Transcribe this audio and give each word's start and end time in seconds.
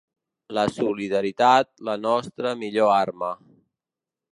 La 0.57 0.63
solidaritat, 0.77 1.71
la 1.91 1.97
nostra 2.09 2.55
millor 2.65 2.95
arma. 2.99 3.35